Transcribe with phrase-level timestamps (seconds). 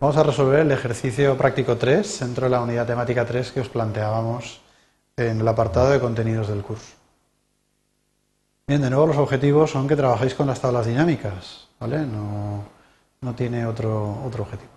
[0.00, 3.68] Vamos a resolver el ejercicio práctico 3 dentro de la unidad temática 3 que os
[3.68, 4.62] planteábamos
[5.14, 6.94] en el apartado de contenidos del curso.
[8.66, 11.98] Bien, de nuevo los objetivos son que trabajéis con las tablas dinámicas, ¿vale?
[12.06, 12.64] No,
[13.20, 14.70] no tiene otro, otro objetivo.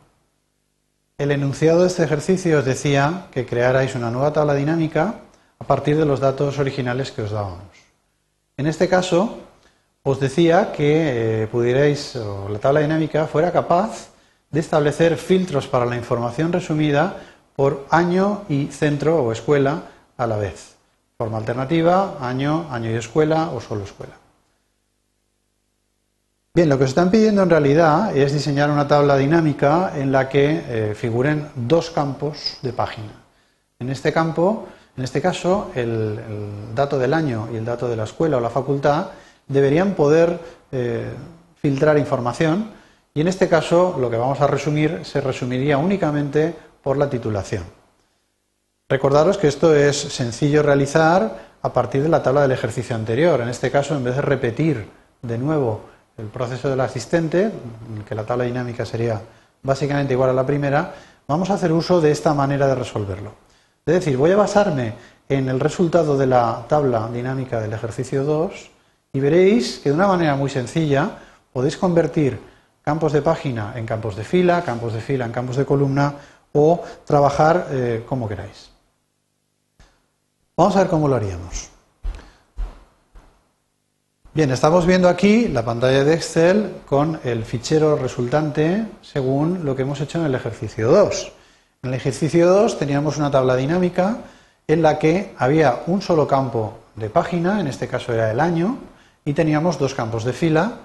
[1.17, 5.21] El enunciado de este ejercicio os decía que crearais una nueva tabla dinámica
[5.57, 7.71] a partir de los datos originales que os dábamos.
[8.57, 9.37] En este caso,
[10.03, 14.11] os decía que eh, pudierais, o la tabla dinámica fuera capaz
[14.53, 17.17] de establecer filtros para la información resumida
[17.55, 19.83] por año y centro o escuela
[20.15, 20.75] a la vez.
[21.17, 24.13] Forma alternativa, año, año y escuela o solo escuela.
[26.53, 30.29] Bien, lo que os están pidiendo en realidad es diseñar una tabla dinámica en la
[30.29, 33.11] que eh, figuren dos campos de página.
[33.79, 36.19] En este campo, en este caso, el,
[36.75, 39.07] dato del año y el dato de la escuela o la facultad
[39.47, 40.39] deberían poder
[40.71, 41.11] eh,
[41.59, 42.69] filtrar información
[43.15, 47.63] y en este caso, lo que vamos a resumir se resumiría únicamente por la titulación.
[48.89, 53.39] Recordaros que esto es sencillo realizar a partir de la tabla del ejercicio anterior.
[53.41, 54.87] En este caso, en vez de repetir
[55.21, 55.81] de nuevo
[56.17, 57.51] el proceso del asistente,
[58.07, 59.21] que la tabla dinámica sería
[59.61, 60.93] básicamente igual a la primera,
[61.27, 63.33] vamos a hacer uso de esta manera de resolverlo.
[63.85, 64.93] Es decir, voy a basarme
[65.29, 68.71] en el resultado de la tabla dinámica del ejercicio 2
[69.13, 71.11] y veréis que de una manera muy sencilla
[71.51, 72.39] podéis convertir
[72.83, 76.15] campos de página en campos de fila, campos de fila en campos de columna
[76.51, 78.69] o trabajar eh, como queráis.
[80.55, 81.69] Vamos a ver cómo lo haríamos.
[84.35, 89.83] Bien, estamos viendo aquí la pantalla de Excel con el fichero resultante según lo que
[89.83, 91.31] hemos hecho en el ejercicio 2.
[91.83, 94.17] En el ejercicio 2 teníamos una tabla dinámica
[94.67, 98.77] en la que había un solo campo de página, en este caso era el año,
[99.25, 100.79] y teníamos dos campos de fila,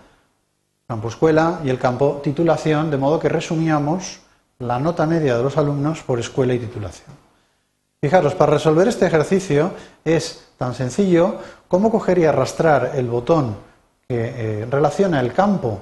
[0.89, 4.21] campo escuela y el campo titulación, de modo que resumíamos
[4.59, 7.15] la nota media de los alumnos por escuela y titulación.
[8.01, 11.37] Fijaros, para resolver este ejercicio es tan sencillo
[11.69, 13.55] como coger y arrastrar el botón
[14.09, 15.79] que eh, relaciona el campo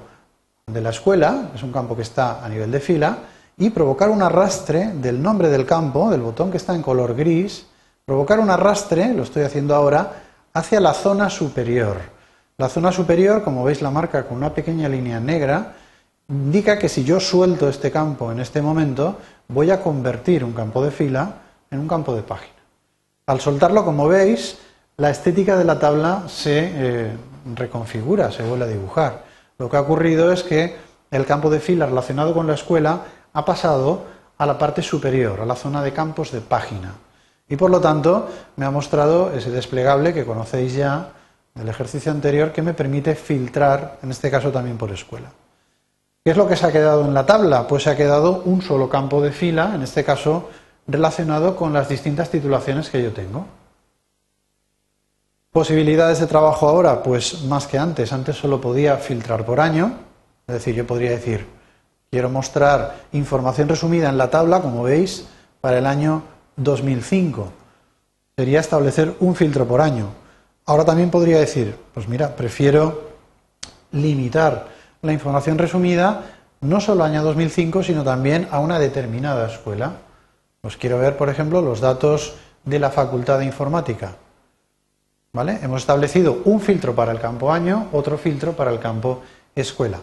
[0.65, 3.17] de la escuela, es un campo que está a nivel de fila,
[3.57, 7.65] y provocar un arrastre del nombre del campo, del botón que está en color gris,
[8.03, 10.23] provocar un arrastre, lo estoy haciendo ahora,
[10.53, 12.16] hacia la zona superior.
[12.59, 15.75] La zona superior, como veis la marca con una pequeña línea negra,
[16.27, 20.83] indica que si yo suelto este campo en este momento, voy a convertir un campo
[20.83, 21.35] de fila
[21.69, 22.57] en un campo de página.
[23.27, 24.57] Al soltarlo, como veis,
[24.97, 27.17] la estética de la tabla se eh,
[27.53, 29.23] reconfigura, se vuelve a dibujar.
[29.59, 30.77] Lo que ha ocurrido es que
[31.11, 33.01] el campo de fila relacionado con la escuela
[33.33, 34.05] ha pasado
[34.39, 36.95] a la parte superior, a la zona de campos de página.
[37.47, 41.11] Y por lo tanto me ha mostrado ese desplegable que conocéis ya
[41.57, 45.31] del ejercicio anterior que me permite filtrar, en este caso también por escuela.
[46.23, 47.67] ¿Qué es lo que se ha quedado en la tabla?
[47.67, 50.49] Pues se ha quedado un solo campo de fila, en este caso
[50.85, 53.45] relacionado con las distintas titulaciones que yo tengo.
[55.51, 58.13] Posibilidades de trabajo ahora, pues más que antes.
[58.13, 59.93] Antes solo podía filtrar por año,
[60.45, 61.47] es decir, yo podría decir,
[62.11, 65.25] quiero mostrar información resumida en la tabla, como veis,
[65.61, 66.23] para el año
[66.57, 67.51] 2005.
[68.35, 70.09] Sería establecer un filtro por año.
[70.69, 73.11] Ahora también podría decir, pues mira, prefiero
[73.93, 74.67] limitar
[75.01, 76.25] la información resumida
[76.59, 79.93] no solo al año 2005, sino también a una determinada escuela.
[80.59, 82.35] Pues quiero ver, por ejemplo, los datos
[82.65, 84.15] de la Facultad de Informática.
[85.31, 85.57] ¿Vale?
[85.63, 89.21] Hemos establecido un filtro para el campo año, otro filtro para el campo
[89.55, 89.99] escuela.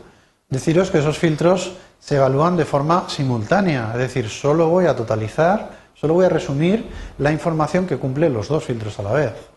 [0.49, 5.73] Deciros que esos filtros se evalúan de forma simultánea, es decir, solo voy a totalizar,
[5.93, 6.89] solo voy a resumir
[7.19, 9.54] la información que cumple los dos filtros a la vez.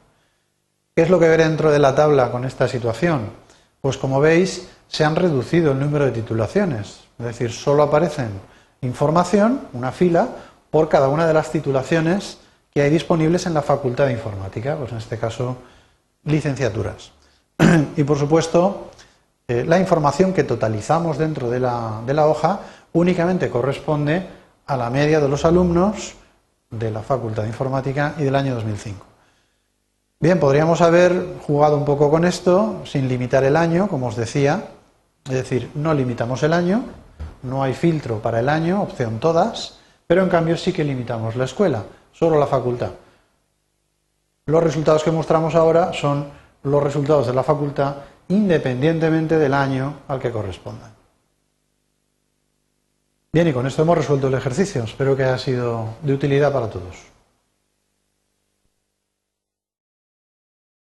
[0.98, 3.30] ¿Qué es lo que ve dentro de la tabla con esta situación?
[3.82, 8.32] Pues como veis, se han reducido el número de titulaciones, es decir, solo aparecen
[8.82, 10.28] información, una fila,
[10.72, 12.40] por cada una de las titulaciones
[12.74, 15.58] que hay disponibles en la Facultad de Informática, pues en este caso,
[16.24, 17.12] licenciaturas.
[17.96, 18.90] y por supuesto,
[19.48, 22.62] eh, la información que totalizamos dentro de la, de la hoja
[22.94, 24.28] únicamente corresponde
[24.66, 26.16] a la media de los alumnos
[26.72, 29.17] de la Facultad de Informática y del año 2005.
[30.20, 34.70] Bien, podríamos haber jugado un poco con esto sin limitar el año, como os decía.
[35.26, 36.86] Es decir, no limitamos el año,
[37.44, 39.78] no hay filtro para el año, opción todas,
[40.08, 41.84] pero en cambio sí que limitamos la escuela,
[42.14, 42.92] solo la facultad.
[44.48, 46.30] Los resultados que mostramos ahora son
[46.64, 47.98] los resultados de la facultad
[48.30, 50.92] independientemente del año al que correspondan.
[53.32, 54.84] Bien, y con esto hemos resuelto el ejercicio.
[54.84, 57.17] Espero que haya sido de utilidad para todos.